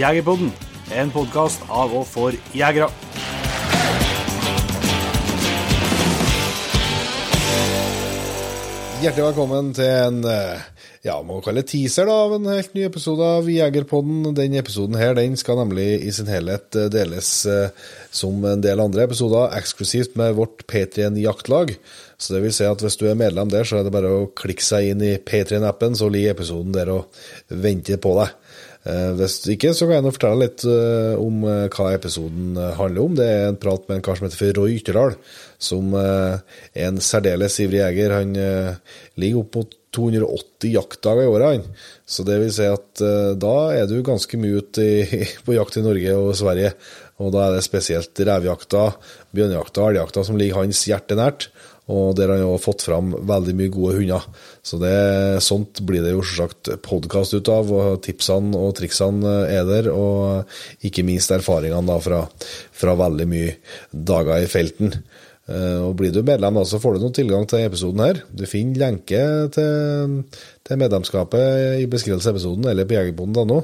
[0.00, 0.48] Jegerpodden,
[0.96, 2.86] en podkast av og for jegere.
[9.00, 10.62] Hjertelig velkommen til en eh,
[11.04, 14.30] ja, må kalle teaser da, av en helt ny episode av Jegerpodden.
[14.36, 17.68] Den episoden her den skal nemlig i sin helhet eh, deles eh,
[18.08, 21.76] som en del andre episoder eksklusivt med vårt P3 Jaktlag.
[22.20, 24.26] Så det vil si at hvis du er medlem der, så er det bare å
[24.36, 28.34] klikke seg inn i P3-appen, så ligger episoden der og venter på deg.
[28.88, 33.02] Eh, hvis ikke, så kan jeg nå fortelle litt eh, om eh, hva episoden handler
[33.02, 33.16] om.
[33.18, 35.16] Det er en prat med en kar som heter Roy Ytterdal,
[35.60, 36.40] som er
[36.86, 38.16] en særdeles ivrig jeger.
[38.16, 38.36] Han
[39.20, 41.68] ligger opp mot 280 jaktdager i året.
[42.06, 43.02] Så det vil si at
[43.42, 44.86] da er du ganske mye ute
[45.46, 46.74] på jakt i Norge og Sverige.
[47.20, 48.86] Og da er det spesielt revejakta,
[49.36, 51.50] bjørnejakta og elgjakta som ligger hans hjerte nært
[51.90, 54.26] og der han har fått fram veldig mye gode hunder.
[54.62, 54.94] Så det,
[55.42, 59.90] sånt blir det jo selvsagt podkast ut av, og tipsene og triksene er der.
[59.92, 62.22] Og ikke minst erfaringene da fra,
[62.82, 63.56] fra veldig mye
[63.90, 64.94] dager i felten.
[65.50, 68.22] Eh, og Blir du medlem, da, så får du noen tilgang til episoden her.
[68.30, 69.22] Du finner lenke
[69.54, 70.18] til,
[70.66, 73.62] til medlemskapet i beskrivelsen av episoden, eller på jegerbonden.no.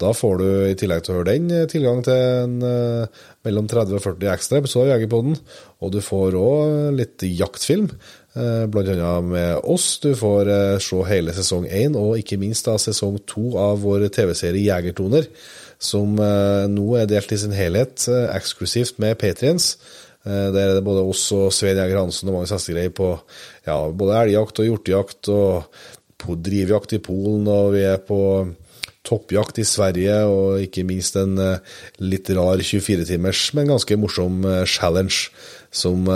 [0.00, 3.96] Da får du, i tillegg til å høre den, tilgang til en, uh, mellom 30
[3.96, 5.36] og 40 ekstra episoder av Jegerpoden.
[5.80, 7.88] Og du får òg litt jaktfilm,
[8.36, 9.94] blant annet med oss.
[10.02, 10.50] Du får
[10.84, 15.30] se hele sesong én, og ikke minst da sesong to av vår TV-serie Jegertoner,
[15.80, 18.04] som nå er delt i sin helhet
[18.36, 19.78] eksklusivt med Patriens.
[20.26, 23.12] Eh, der er det både oss og Svein Jæger Hansen og Magnus Hestegreie på
[23.66, 25.82] ja, både elgjakt og hjortejakt og
[26.16, 28.18] på drivjakt i Polen, og vi er på
[29.06, 34.64] toppjakt i Sverige, og ikke minst en eh, litt rar 24-timers, men ganske morsom eh,
[34.66, 35.28] challenge
[35.70, 36.08] som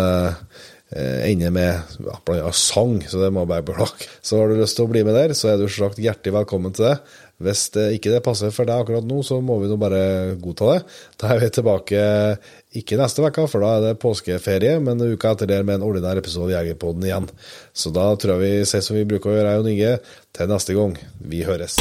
[0.90, 4.08] ender med ja, blant annet sang, så det må bare beklage.
[4.22, 6.74] Så har du lyst til å bli med der, så er du selvsagt hjertelig velkommen
[6.74, 6.96] til det.
[7.40, 10.74] Hvis det ikke det passer for deg akkurat nå, så må vi nå bare godta
[10.74, 10.80] det.
[11.22, 12.02] Da er vi tilbake
[12.76, 16.20] ikke neste uke, for da er det påskeferie, men uka etter det med en ordinær
[16.20, 17.30] episode av Jegerpodden igjen.
[17.72, 19.94] Så da tror jeg vi sier som vi bruker å gjøre, jeg og Inge.
[20.36, 20.98] Til neste gang.
[21.32, 21.80] Vi høres.